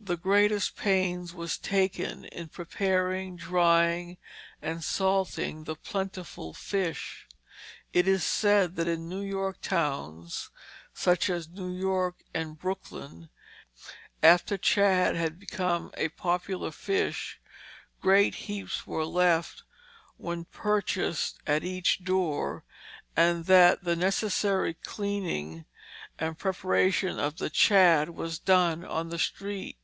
[0.00, 4.16] The greatest pains was taken in preparing, drying,
[4.62, 7.26] and salting the plentiful fish.
[7.92, 10.50] It is said that in New York towns,
[10.94, 13.28] such as New York and Brooklyn,
[14.22, 17.40] after shad became a popular fish,
[18.00, 19.64] great heaps were left
[20.16, 22.64] when purchased at each door,
[23.16, 25.64] and that the necessary cleaning
[26.20, 29.76] and preparation of the shad was done on the street.